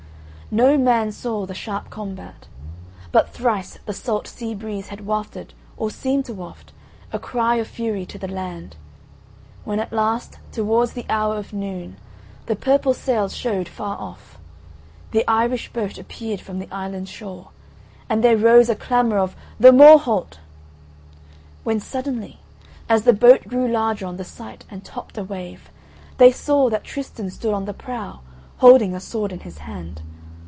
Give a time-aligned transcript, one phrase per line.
[0.53, 2.49] No man saw the sharp combat;
[3.13, 6.73] but thrice the salt sea breeze had wafted or seemed to waft
[7.13, 8.75] a cry of fury to the land,
[9.63, 11.95] when at last towards the hour of noon
[12.47, 14.39] the purple sail showed far off;
[15.11, 17.51] the Irish boat appeared from the island shore,
[18.09, 20.39] and there rose a clamour of "the Morholt!"
[21.63, 22.41] When suddenly,
[22.89, 25.69] as the boat grew larger on the sight and topped a wave,
[26.17, 28.19] they saw that Tristan stood on the prow
[28.57, 30.01] holding a sword in his hand.